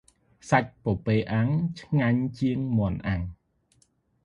[0.49, 1.49] សាច់ពពែអាំង
[1.79, 3.21] ឆ្ងាញ់ជាង មាន់អាំង។